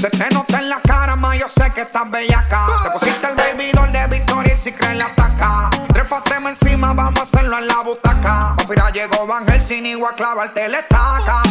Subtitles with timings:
[0.00, 2.66] Se, te nota en la cara, ma, yo sé que estás acá.
[2.84, 5.68] Te pusiste el baby doll de Victoria y si crees la ataca.
[5.92, 8.54] Trépateme encima, vamos a hacerlo en la butaca.
[8.56, 11.42] Papira llegó Van sin igual a clavarte la estaca.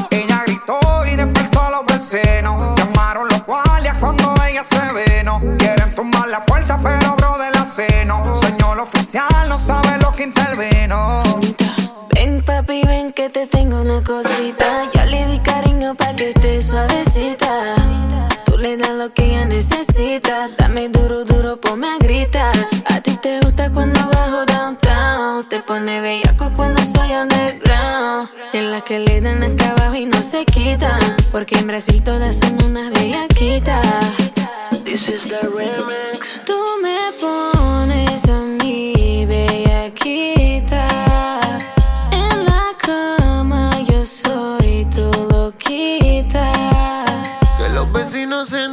[25.79, 28.29] Pone bellaco cuando soy underground.
[28.51, 30.99] En las que le dan acá abajo y no se quitan.
[31.31, 33.85] Porque en Brasil todas son unas bellaquitas.
[34.83, 36.39] This is the remix.
[36.45, 40.87] Tú me pones a mí bellaquita.
[42.11, 46.49] En la cama yo soy tu loquita
[47.73, 48.63] los vecinos se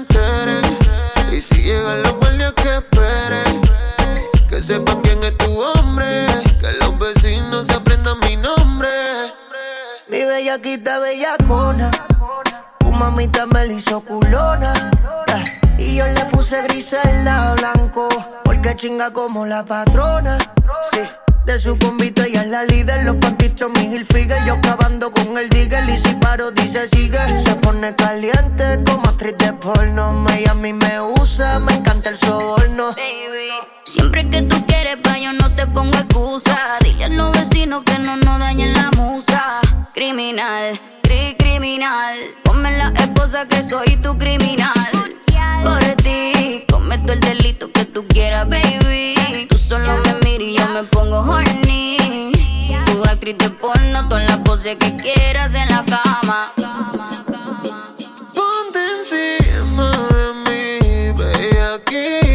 [18.87, 20.39] chinga como la patrona.
[20.93, 21.01] Sí.
[21.45, 25.49] De su convito ella es la líder, los patitos mi Hilfiger Yo acabando con el
[25.49, 27.19] digger y si paro dice sigue.
[27.37, 30.25] Se pone caliente como actriz de porno.
[30.63, 32.93] Mí me usa, me encanta el soborno.
[32.93, 33.51] Baby,
[33.85, 36.79] siempre que tú quieres pa' yo no te pongo excusa.
[36.81, 39.61] Dile a los vecinos que no nos dañen la musa.
[39.95, 40.81] Criminal,
[41.17, 42.15] cri criminal.
[42.43, 44.91] Ponme la esposa que soy tu criminal.
[45.65, 49.47] Por ti, cometo el delito que tú quieras, baby.
[49.49, 52.33] Tú solo me miras y yo me pongo horny.
[52.87, 56.53] Tu actriz de porno, todas las poses que quieras en la cama.
[58.35, 62.26] Ponte encima de mí, bellaquita No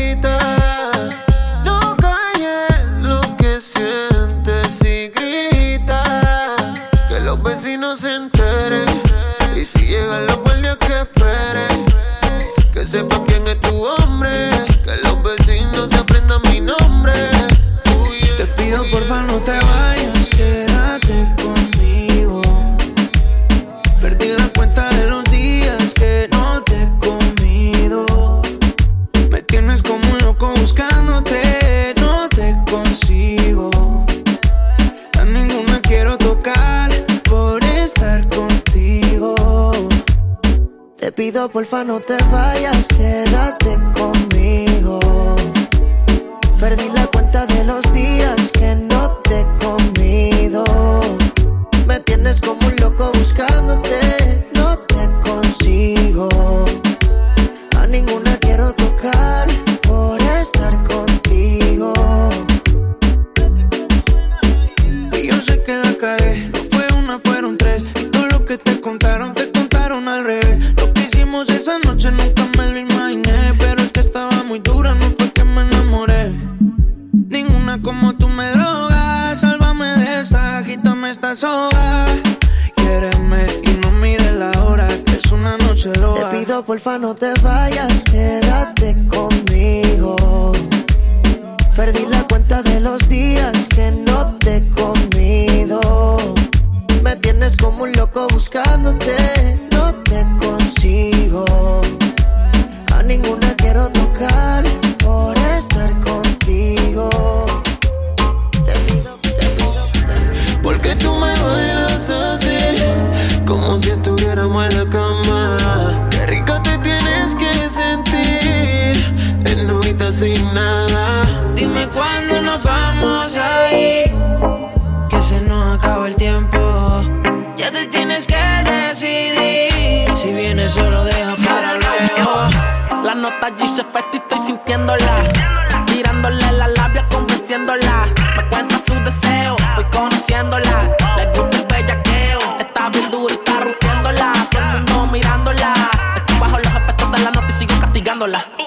[41.02, 45.00] Te pido porfa no te vayas, quédate conmigo.
[46.60, 47.01] Perdí la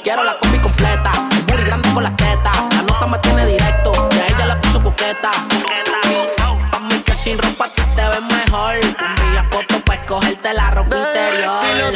[0.05, 2.53] Quiero la combi completa, el booty grande con las tetas.
[2.77, 5.31] La nota me tiene directo, y a ella la puso coqueta.
[6.71, 8.75] Pa' mí que sin ropa tú te ves mejor.
[8.75, 11.53] Envía fotos pues, pa' escogerte la ropa interior.
[11.59, 11.91] Si lo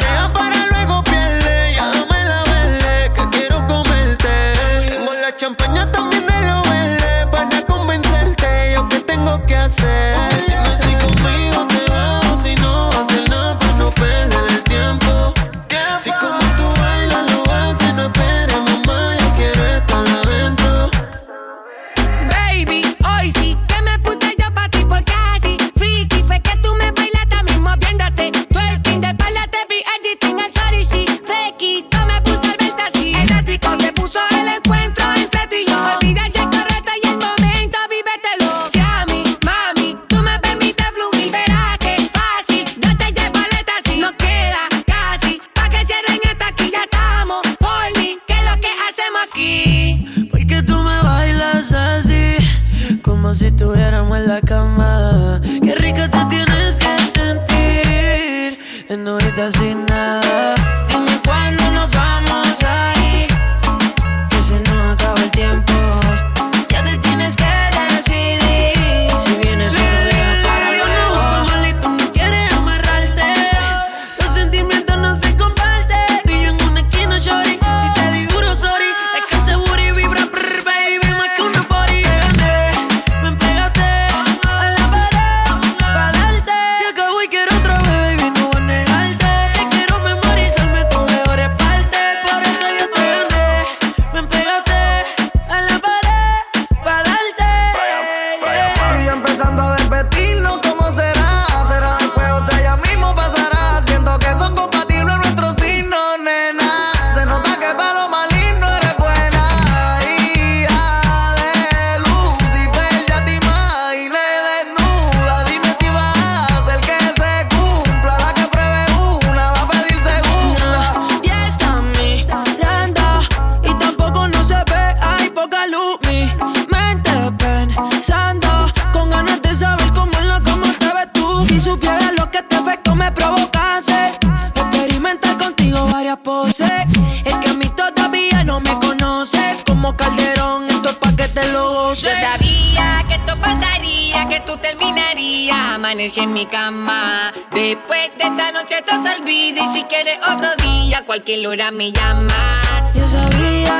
[146.17, 147.31] En mi cama.
[147.51, 149.63] Después de esta noche te olvida.
[149.63, 152.95] Y si quieres otro día, cualquier hora me llamas.
[152.95, 153.79] Yo sabía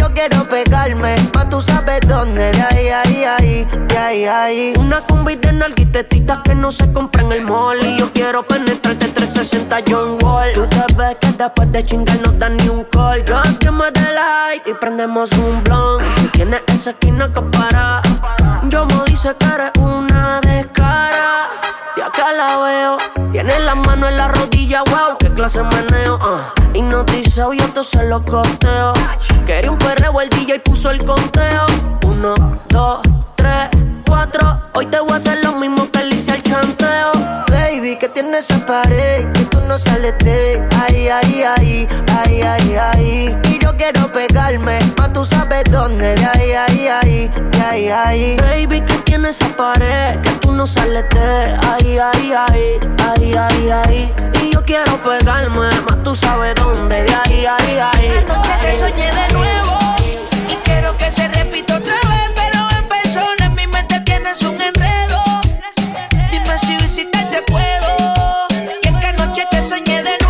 [0.13, 4.73] Quiero pegarme, más tú sabes dónde, de ahí, ahí, ahí, de ahí, ahí.
[4.77, 7.79] Una combi de nalguitetitas que no se compra en el mall.
[7.81, 10.53] Y yo quiero penetrarte 360 John Wall.
[10.53, 13.23] Tú te ves que después de chingar no da ni un call.
[13.27, 16.15] Just que me light y prendemos un blunt.
[16.15, 18.01] Tú tienes esa esquina que para.
[18.69, 21.47] Yo me dice que eres una descara.
[21.95, 23.20] Y acá la veo.
[23.31, 26.15] Tiene las manos en la rodilla, wow, qué clase meneo.
[26.15, 26.77] Uh.
[26.77, 28.91] Hipnotizado, yo te se lo costeo.
[29.45, 31.65] Quería un perreo, el DJ puso el conteo.
[32.07, 32.35] Uno,
[32.67, 32.99] dos,
[33.35, 33.69] tres,
[34.05, 34.61] cuatro.
[34.73, 37.20] Hoy te voy a hacer lo mismo que le hice al chanteo.
[37.73, 41.87] Baby, que tiene esa pared que tú no sales de ahí, ahí, ahí,
[42.17, 43.37] ahí, ahí, ahí.
[43.45, 48.37] Y yo quiero pegarme, más tú sabes dónde, de ahí, ahí, ahí, de ahí, ahí.
[48.41, 53.69] Baby, que tiene esa pared que tú no sales de ahí, ahí, ahí, ahí, ahí,
[53.69, 54.13] ahí.
[54.43, 58.09] Y yo quiero pegarme, más tú sabes dónde, de ahí, ahí, ahí.
[58.17, 59.79] Anoche te soñé de nuevo
[60.49, 64.61] y quiero que se repita otra vez, pero en persona en mi mente tienes un
[64.61, 64.80] enredo
[66.61, 68.47] si te, te puedo.
[68.81, 70.20] Y es que anoche te soñé de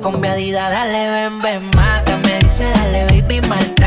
[0.00, 2.18] con mi Adidas, dale, ven, ven, mata.
[2.40, 3.79] Dice, dale, baby, mata.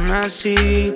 [0.00, 0.94] aún así.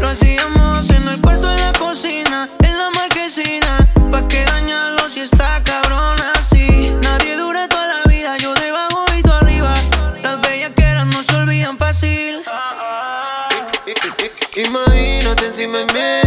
[0.00, 3.88] Lo hacíamos en el cuarto de la cocina, en la marquesina.
[4.10, 6.92] Pa' que dañarlo si está cabrón así.
[7.00, 9.74] Nadie dura toda la vida, yo debajo y tú arriba.
[10.22, 12.42] Las bellas que eran no se olvidan fácil.
[14.56, 16.23] Imagínate encima de mí.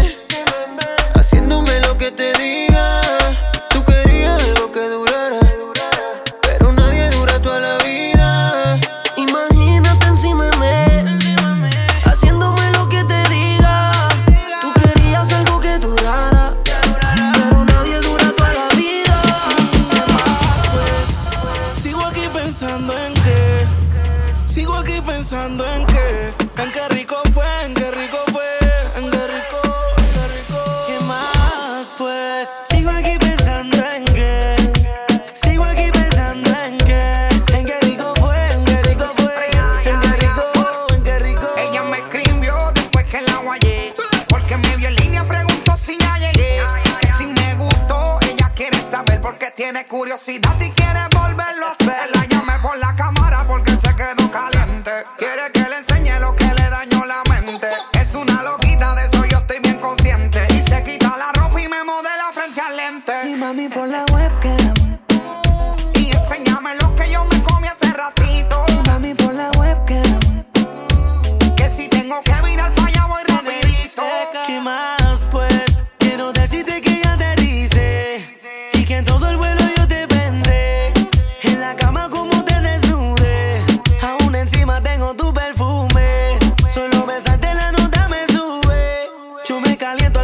[89.88, 90.17] caliente.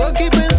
[0.00, 0.49] Sigo aquí pensando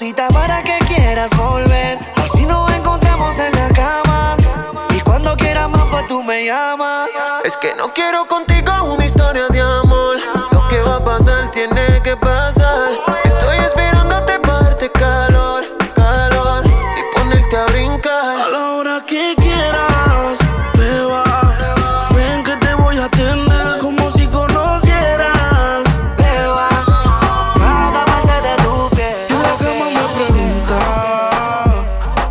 [0.00, 0.27] hacer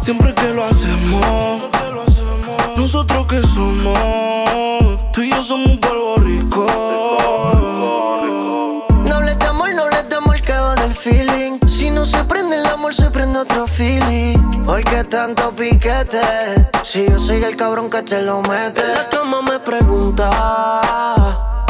[0.07, 1.69] siempre que lo hacemos,
[2.77, 6.65] nosotros que somos, tú y yo somos un polvo rico.
[9.03, 11.59] No hables de amor, no hables de amor, que va del feeling.
[11.67, 14.37] Si no se prende el amor, se prende otro feeling.
[14.65, 16.21] ¿Por qué tanto piquete?
[16.83, 18.87] Si yo soy el cabrón que te lo mete.
[18.87, 20.29] La cama me pregunta,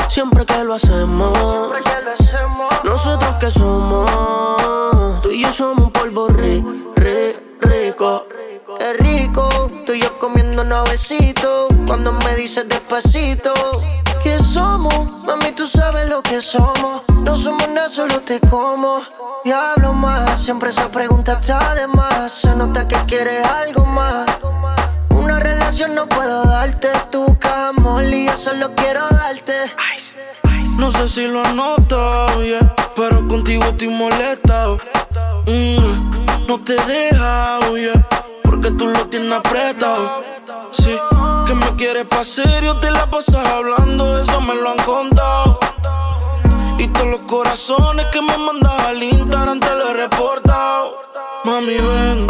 [0.09, 1.35] siempre que lo hacemos,
[2.83, 6.46] nosotros que somos, tú y yo somos un polvo ri, ri, rico.
[9.85, 11.67] Tú y yo comiendo nuevecito.
[11.85, 13.53] Cuando me dices despacito,
[14.23, 15.25] ¿qué somos?
[15.25, 17.01] Mami, tú sabes lo que somos.
[17.09, 19.01] No somos nada, solo te como.
[19.43, 22.31] Y hablo más, siempre esa pregunta está de más.
[22.31, 24.25] Se nota que quieres algo más.
[25.09, 29.69] Una relación no puedo darte tu camol y yo solo quiero darte.
[30.77, 32.41] No sé si lo has notado,
[32.95, 34.79] pero contigo estoy molestado.
[35.45, 35.76] Mm,
[36.47, 38.07] no te deja, yeah,
[38.43, 40.23] porque tú lo tienes apretado.
[40.71, 40.97] Sí,
[41.45, 45.59] que me quieres pa' serio, te la pasas hablando, eso me lo han contado.
[46.77, 50.95] Y todos los corazones que me mandas al Instagram te lo he reportado.
[51.43, 52.27] Mami, ven,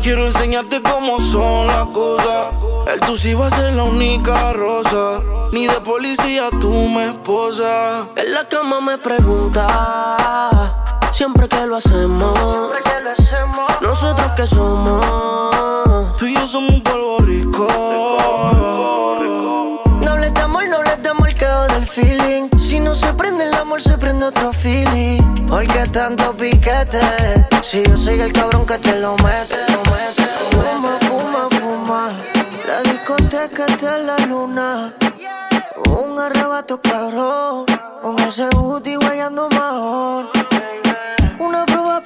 [0.00, 2.54] quiero enseñarte cómo son las cosas.
[2.92, 5.20] El tú sí va a ser la única rosa.
[5.52, 8.06] Ni de policía tú me esposa.
[8.16, 9.66] En la cama me pregunta,
[11.12, 12.38] siempre que lo hacemos,
[13.80, 16.16] nosotros que somos.
[16.16, 17.66] Tú y yo somos un polvo rico.
[20.00, 22.48] No hables de amor, no hables de amor, quedó del feeling.
[22.58, 25.22] Si no se prende el amor, se prende otro feeling.
[25.46, 27.00] ¿Por qué tanto piquete?
[27.62, 30.26] Si yo soy el cabrón que te lo mete, lo mete.
[30.50, 32.12] Fuma, fuma, fuma.
[32.66, 34.94] La discoteca está en la luna.
[35.88, 37.66] Un arrebato cabrón.
[38.02, 40.30] Con ese booty guayando mejor.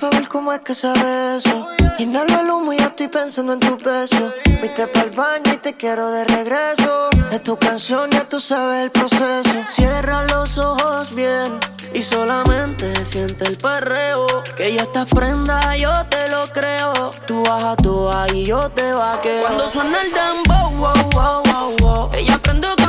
[0.01, 1.69] Ver cómo es que sabe eso.
[1.99, 4.33] Inhalo el humo y ya estoy pensando en tu beso.
[4.59, 7.11] Fuiste para el baño y te quiero de regreso.
[7.31, 9.65] Es tu canción, ya tú sabes el proceso.
[9.69, 11.59] Cierra los ojos bien
[11.93, 14.27] y solamente siente el perreo.
[14.57, 17.11] Que ya estás prenda, yo te lo creo.
[17.27, 19.43] Tú a toa y yo te vaqueo.
[19.43, 22.11] Cuando suena el dembow, wow, wow, wow, wow.
[22.15, 22.84] Ella prende otro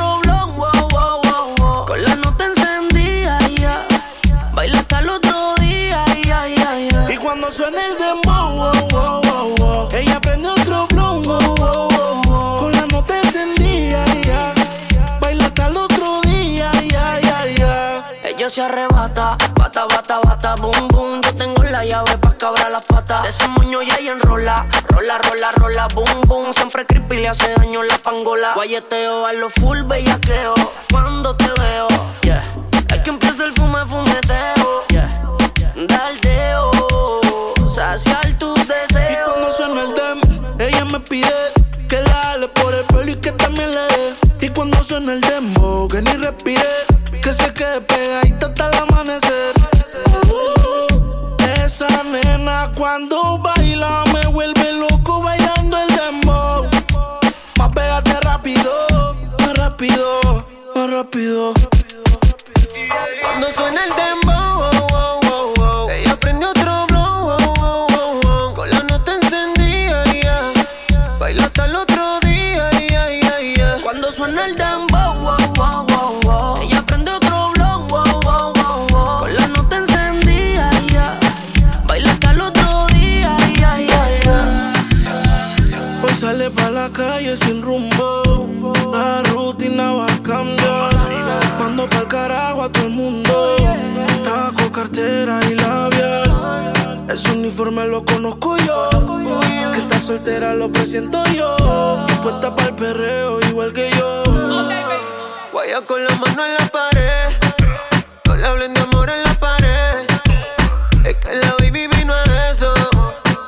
[7.46, 9.88] cuando suena el dembow, wow, wow, wow, wow.
[9.92, 12.60] Ella prende otro wow, wow, wow, wow.
[12.60, 14.52] Con la nota encendida, ya.
[15.20, 18.10] Baila hasta el otro día, ya, ya, ya.
[18.24, 21.22] Ella se arrebata, bata, bata, bata, boom, boom.
[21.22, 23.22] Yo tengo la llave pa' cabrar las patas.
[23.22, 26.52] De ese moño ya y enrola, rola, rola, rola, boom, boom.
[26.52, 28.54] Siempre creepy le hace daño la pangola.
[28.54, 30.54] Guayeteo a lo full bellaqueo.
[30.90, 31.86] Cuando te veo,
[32.22, 32.42] yeah.
[32.88, 35.22] Es que empieza el fume, fumeteo, yeah.
[44.86, 46.62] Suena el demo, que ni respire,
[47.20, 49.52] que se quede pegadita hasta el amanecer.
[50.28, 56.68] Uh, esa nena cuando baila me vuelve loco bailando el dembow.
[57.58, 61.52] Más pégate rápido, más rápido, más rápido.
[63.22, 64.25] Cuando suena el dembow,
[74.16, 76.62] suena el dembow, wow, wow, wow, wow.
[76.62, 79.20] Ella prende otro blon, wow, wow, wow, wow.
[79.20, 81.20] Con la nota encendida, ya.
[81.86, 84.72] Baila hasta el otro día, ya, ya, ya.
[86.02, 88.22] Hoy sale pa' la calle sin rumbo.
[88.90, 90.94] La rutina va a cambiar.
[91.58, 93.56] Mando pa'l carajo a todo el mundo.
[94.24, 97.04] Taco, cartera y labial.
[97.10, 98.55] Ese uniforme lo conozco
[100.06, 101.56] soltera lo presiento yo.
[102.22, 104.22] Puesta pa'l perreo igual que yo.
[105.50, 107.30] Guaya con la mano en la pared.
[108.24, 110.06] No le hablen de amor en la pared.
[111.04, 112.72] Es que la baby vino a eso.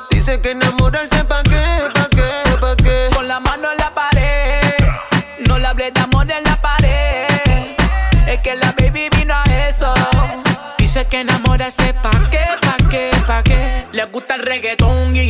[0.09, 3.07] Dice que enamorarse pa' qué, pa' qué, pa' qué.
[3.15, 4.75] Con la mano en la pared.
[5.47, 7.25] No le hablé de amor en la pared.
[8.27, 9.93] Es que la baby vino a eso.
[10.77, 13.85] Dice que enamorarse pa' qué, pa' qué, pa' qué.
[13.93, 15.29] Le gusta el reggaetón y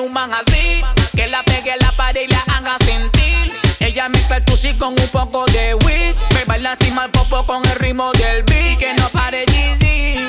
[0.00, 0.82] Tiene un man así.
[1.14, 3.60] Que la pegue la pared y la haga sentir.
[3.80, 6.16] Ella mezcla el tusi con un poco de weed.
[6.34, 8.78] Me baila encima el popo con el ritmo del beat.
[8.78, 10.26] Que no pare Jeezy.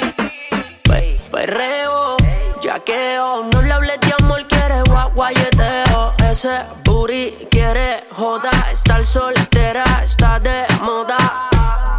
[0.83, 2.17] Pe- Perreo,
[2.61, 3.43] yaqueo.
[3.53, 6.15] No le hables de amor, quiere gua- guayeteo.
[6.29, 8.51] Ese booty quiere joda.
[8.73, 11.47] Estar soltera está de moda.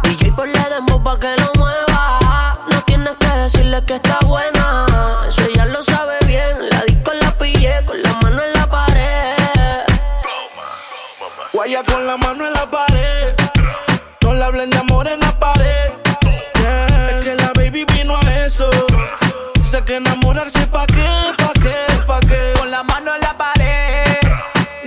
[0.03, 2.53] DJ ponle demo pa' que lo mueva.
[2.71, 3.99] No tienes que decirle que
[11.87, 13.33] Con la mano en la pared.
[14.21, 15.91] No le hablen de amor en la pared.
[16.59, 18.69] Yeah, Es que la baby vino a eso.
[19.63, 22.53] Sé que enamorarse pa' qué, pa' qué, pa' qué.
[22.57, 24.19] Con la mano en la pared.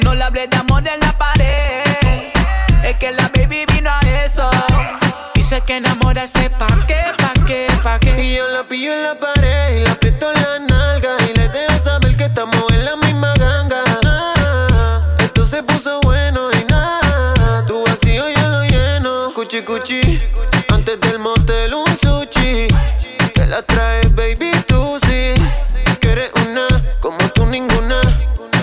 [0.03, 1.83] No le hablé de amor en la pared.
[2.85, 4.49] Es que la baby vino a eso.
[5.35, 8.23] Dice que enamorarse pa' qué, pa' qué, pa' qué.
[8.23, 10.76] Y yo la pillo en la pared y la aprieto en la nalga
[19.65, 20.21] Cuchi
[20.69, 22.69] antes del motel un sushi.
[23.33, 25.33] Te la traes baby tú sí,
[25.99, 26.67] que eres una
[27.01, 28.01] como tú ninguna.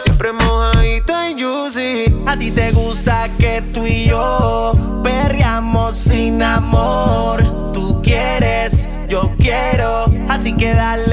[0.04, 2.14] Siempre mojadita y juicy.
[2.28, 7.72] A ti te gusta que tú y yo perreamos sin amor.
[7.74, 11.13] Tú quieres, yo quiero, así que dale.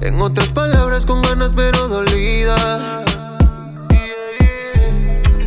[0.00, 3.04] En otras palabras, con ganas pero dolida.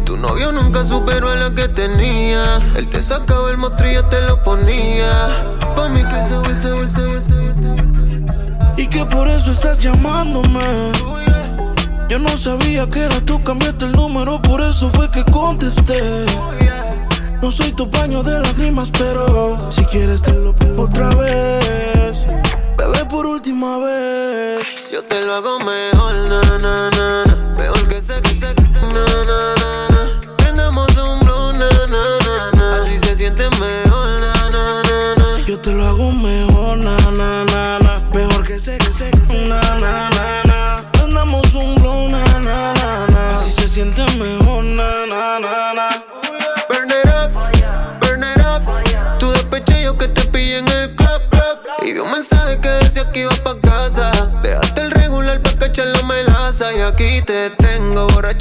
[0.06, 2.62] Tu novio nunca superó a la que tenía.
[2.78, 5.28] Él te sacaba el mostrillo, te lo ponía.
[5.76, 7.22] Pa' mí que se huese, huese,
[8.78, 10.94] Y que por eso estás llamándome.
[12.08, 16.26] Yo no sabía que eras tú, cambiaste el número, por eso fue que contesté.
[17.44, 22.26] No soy tu baño de lágrimas, pero si quieres te lo pongo otra vez.
[22.78, 24.90] Bebé, por última vez.
[24.90, 27.33] Yo te lo hago mejor, na, na, na, na.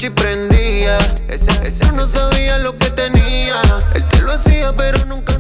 [0.05, 0.99] y prendía.
[1.29, 3.61] Ese, ese no sabía lo que tenía.
[3.95, 5.32] Él te lo hacía, pero nunca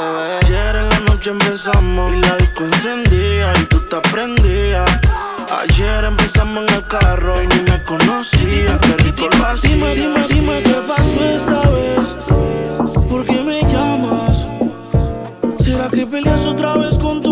[0.00, 4.90] Ayer en la noche empezamos y la disco encendía y tú te aprendías.
[5.60, 9.60] Ayer empezamos en el carro y ni me conocía, qué rico lo.
[9.60, 12.08] Dime, dime, dime qué pasó esta vez.
[13.10, 14.48] ¿Por qué me llamas?
[15.58, 17.29] ¿Será que peleas otra vez con tu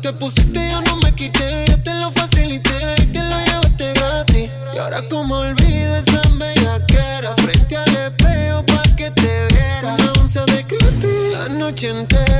[0.00, 1.64] Te pusiste, yo no me quité.
[1.68, 4.50] Yo te lo facilité y te lo llevaste gratis.
[4.74, 7.34] Y ahora, como olvido esa bellaquera.
[7.36, 9.94] Frente al espejo pa' que te viera.
[9.94, 12.31] Una onza de creepy la noche entera.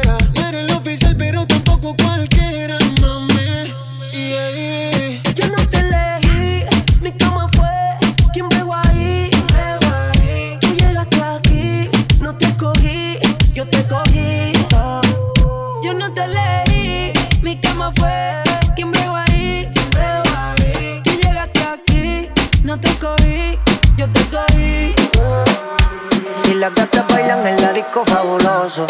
[26.63, 28.87] Las gatas bailan en la disco fabuloso,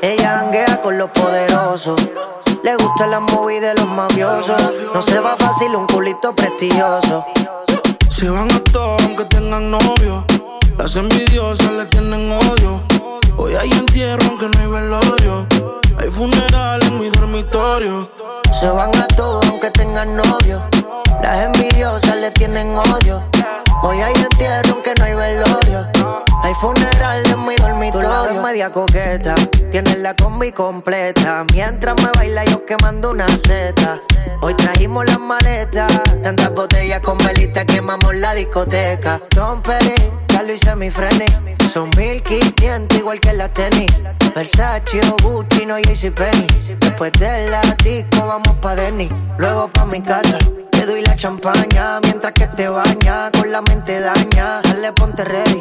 [0.00, 2.00] ella janguea con los poderosos.
[2.62, 4.62] Le gusta la movie de los mafiosos.
[4.94, 7.26] No se va fácil un culito prestigioso.
[8.08, 10.24] Se van a todos aunque tengan novio.
[10.78, 12.80] Las envidiosas le tienen odio.
[13.36, 15.46] Hoy hay entierro aunque no hay velorio.
[15.98, 18.08] Hay funeral en mi dormitorio.
[18.52, 20.62] Se van a todos aunque tengan novio.
[21.20, 23.20] Las envidiosas le tienen odio.
[23.82, 25.86] Hoy hay entierro aunque no hay velorio.
[26.42, 28.08] Hay funeral en mi dormitorio.
[28.28, 29.34] Tú media coqueta.
[29.70, 31.44] Tienes la combi completa.
[31.52, 34.00] Mientras me baila yo quemando una seta.
[34.40, 35.90] Hoy trajimos las maletas.
[36.22, 39.20] Tantas botellas con velita quemamos la discoteca.
[39.34, 39.94] Don Peri,
[40.28, 41.26] Carlos y semifreni.
[41.72, 43.92] Son 1500 igual que las tenis.
[44.34, 45.76] Versace o Gucci, no
[46.14, 46.46] Penny.
[46.80, 49.08] Después de la disco vamos pa' Denny.
[49.38, 50.38] Luego pa' mi casa.
[50.80, 53.30] Te doy la champaña mientras que te baña.
[53.32, 54.62] Con la mente daña.
[54.62, 55.60] Dale, ponte ready.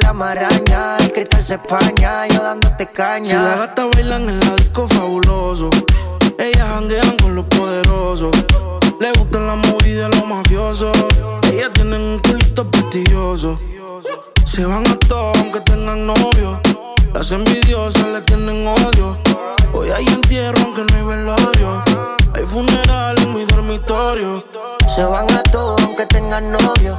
[0.00, 0.96] La maraña.
[0.98, 2.28] El cristal se españa.
[2.28, 3.26] Yo dándote caña.
[3.26, 5.70] Si las gatas bailan en la disco fabuloso.
[6.38, 8.30] Ellas janguean con los poderosos.
[9.00, 10.96] Le gustan la movida de los mafiosos.
[11.50, 13.58] Ellas tienen un culito prestigioso.
[14.44, 16.60] Se van a todos aunque tengan novio.
[17.12, 19.18] Las envidiosas le tienen odio.
[19.72, 22.13] Hoy hay entierro aunque no hay velorio.
[22.34, 24.44] Hay funeral en mi dormitorio.
[24.94, 26.98] Se van a todos aunque tengan novio.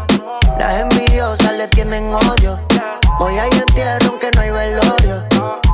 [0.57, 2.59] Las envidiosas le tienen odio.
[3.19, 5.23] Hoy hay entierro aunque no hay velorio.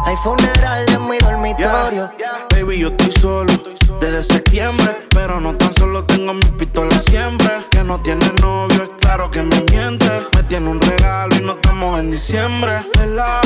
[0.06, 2.12] Hay funeral en mi dormitorio.
[2.50, 3.54] Baby, yo estoy solo
[4.00, 5.08] desde septiembre.
[5.12, 7.50] Pero no tan solo tengo mi pistola siempre.
[7.70, 10.10] Que no tiene novio, es claro que me miente.
[10.36, 12.84] Me tiene un regalo y no estamos en diciembre.
[12.98, 13.42] Vela.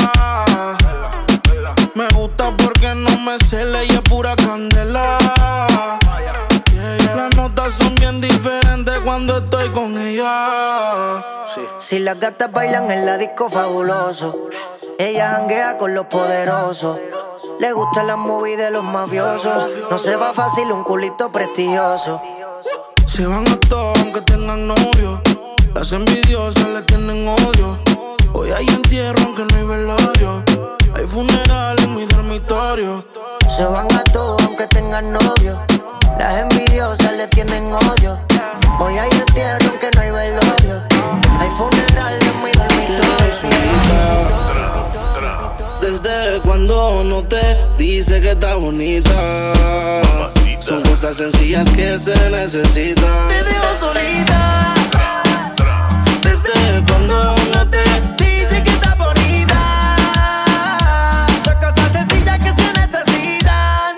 [1.94, 5.18] Me gusta porque no me cele y es pura candela.
[7.66, 11.20] Las son bien diferentes cuando estoy con ella.
[11.80, 14.50] Si las gatas bailan en la disco fabuloso,
[15.00, 16.96] ella janguea con los poderosos.
[17.58, 19.68] Le gusta la movie de los mafiosos.
[19.90, 22.22] No se va fácil un culito prestigioso.
[23.04, 25.20] Se van a todos aunque tengan novio.
[25.74, 27.85] Las envidiosas le tienen odio.
[28.38, 30.44] Hoy hay entierro aunque no hay velorio.
[30.94, 33.02] Hay funeral en mi dormitorio.
[33.48, 35.58] Se van a todos aunque tengan novio.
[36.18, 38.18] Las envidiosas le tienen odio.
[38.78, 40.82] Hoy hay entierro aunque no hay velorio.
[41.40, 43.06] Hay funeral en mi dormitorio.
[45.80, 49.14] Desde cuando no te dice que está bonita.
[50.58, 53.28] Son cosas sencillas que se necesitan.
[53.28, 54.74] Te dejo solita.
[56.22, 58.25] Desde cuando no te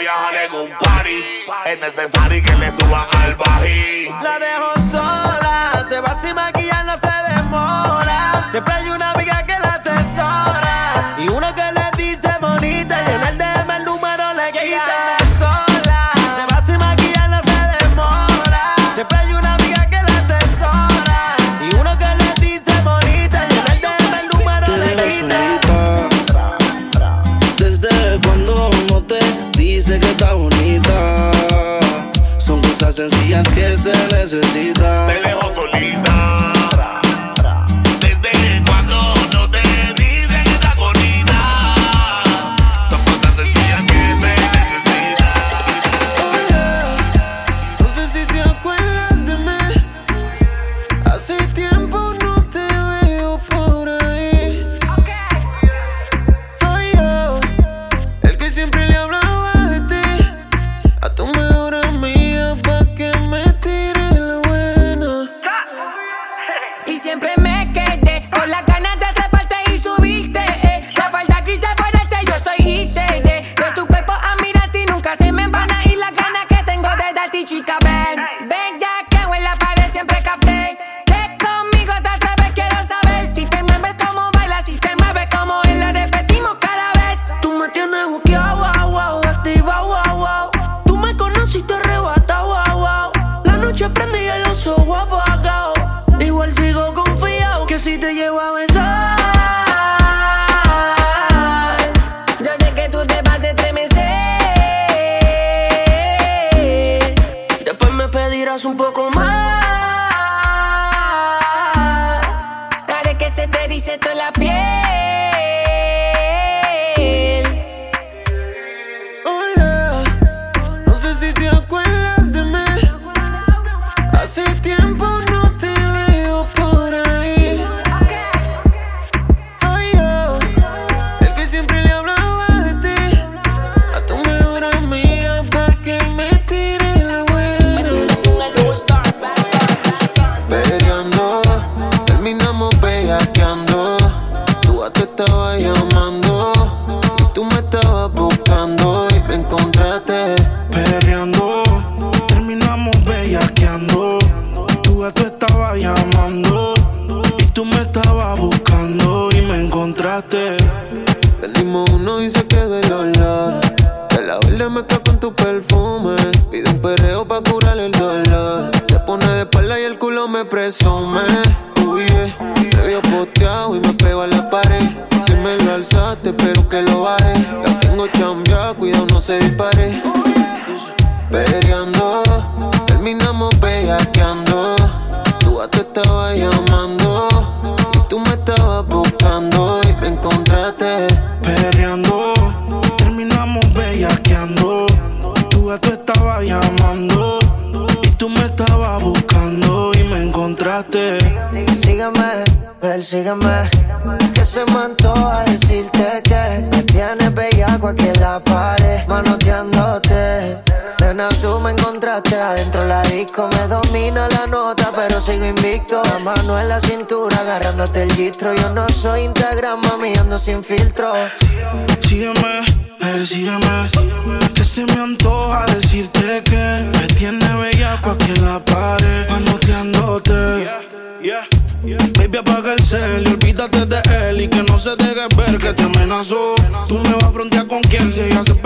[0.00, 1.24] viajar en un party.
[1.66, 4.08] Es necesario que le suban al bají.
[4.22, 4.79] La dejo
[34.30, 34.79] se necesitan.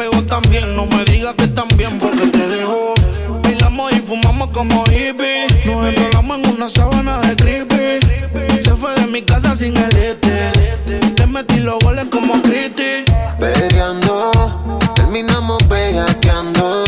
[0.04, 2.92] No me digas que también porque te dejó.
[3.42, 5.64] Bailamos y fumamos como hippies.
[5.64, 8.06] Nos enrolamos en una sábana de creepy.
[8.62, 10.52] Se fue de mi casa sin el este.
[11.14, 13.04] Te metí los goles como Cristi.
[13.38, 14.30] Peleando,
[14.94, 16.84] terminamos bellaqueando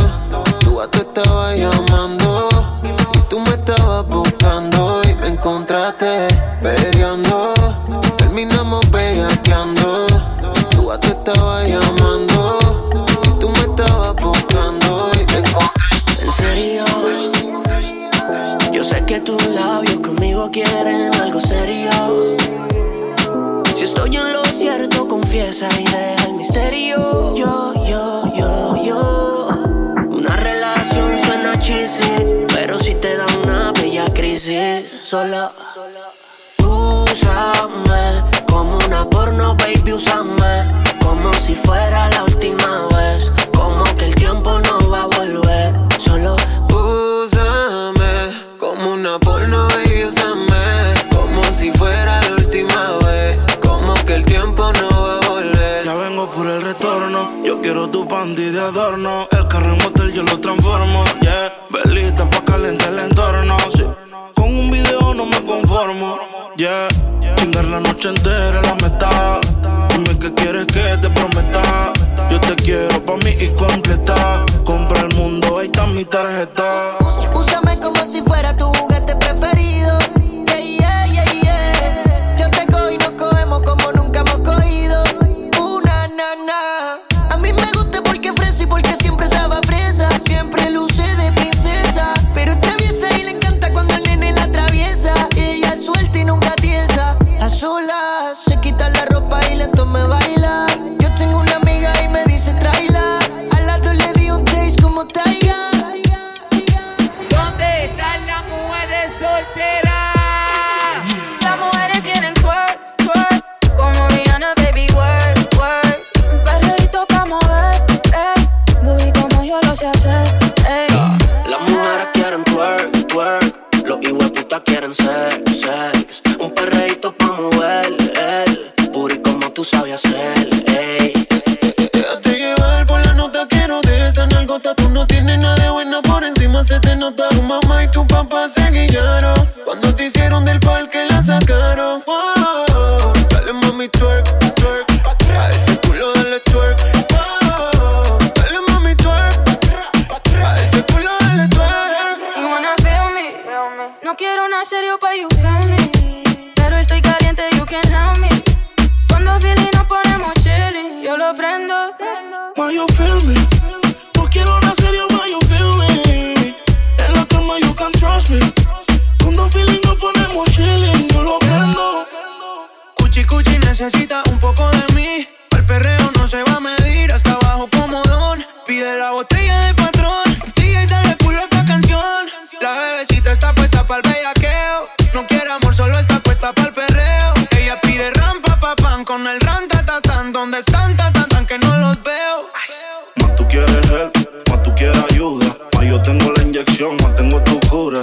[35.16, 35.52] sola.
[36.58, 38.04] Úsame
[38.46, 40.54] como una porno, baby, úsame
[41.00, 43.32] como si fuera la última vez.
[43.54, 46.36] Como que el tiempo no va a volver, solo
[46.68, 48.12] úsame
[48.58, 50.64] como una porno, baby, úsame
[51.16, 53.38] como si fuera la última vez.
[53.66, 55.84] Como que el tiempo no va a volver.
[55.84, 59.28] Ya vengo por el retorno, yo quiero tu panty de adorno
[67.96, 69.15] noche entera la me está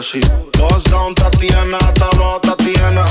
[0.03, 0.19] sí.
[0.57, 3.05] Dos down, Tatiana, estamos Tatiana.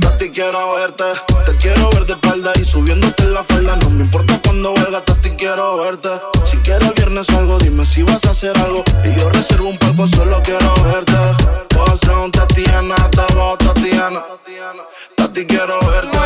[0.00, 1.04] Tati, quiero verte.
[1.46, 3.76] Te quiero ver de espalda y subiéndote en la falda.
[3.76, 6.10] No me importa cuando valga, Tati, quiero verte.
[6.44, 8.84] Si quiero el viernes algo, dime si vas a hacer algo.
[9.04, 11.12] Y yo reservo un palco, solo quiero verte.
[11.70, 14.22] Dos down, Tatiana, estamos Tatiana.
[15.16, 16.18] Tati, quiero verte.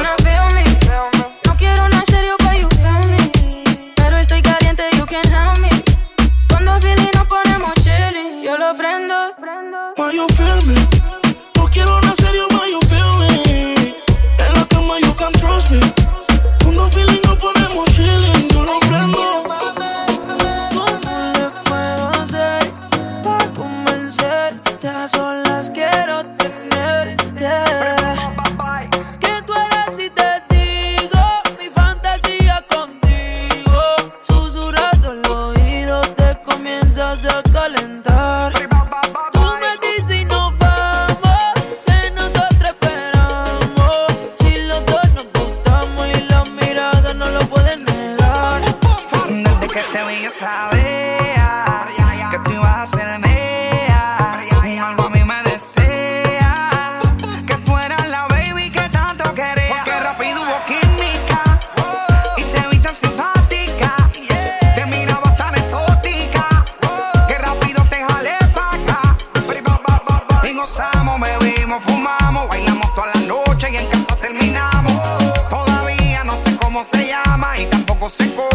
[78.09, 78.48] José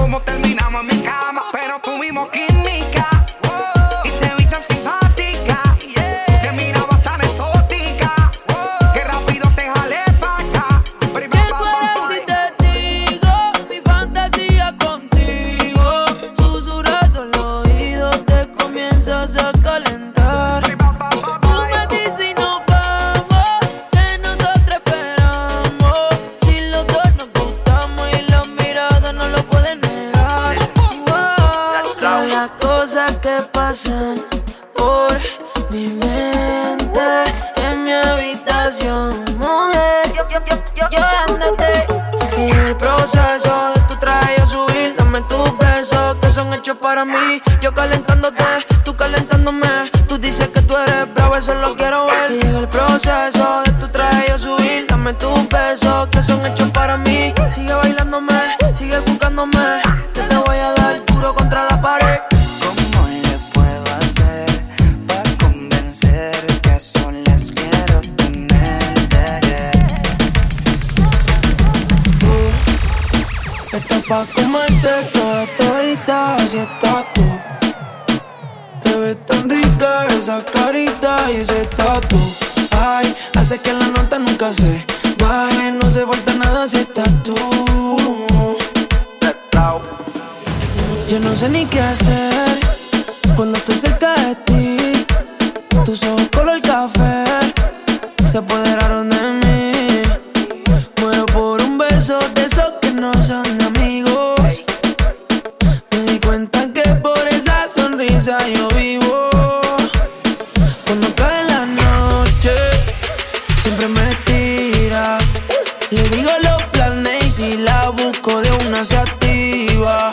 [116.03, 120.11] Te digo los planes y si la busco de una se activa.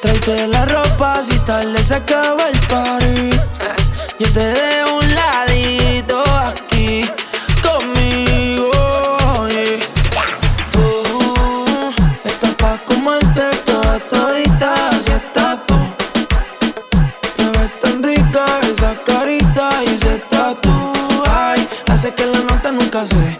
[0.00, 3.30] Tráete la ropa si tal le acaba el party.
[4.20, 7.10] Yo te dejo un ladito aquí
[7.60, 8.70] conmigo.
[9.48, 9.80] Yeah.
[10.70, 11.90] Tú
[12.24, 15.78] estás pa' comerte toda todita si estás tú.
[17.34, 20.92] Te ves tan rica esa carita y ese tatu.
[21.26, 23.37] Ay, hace que la nota nunca se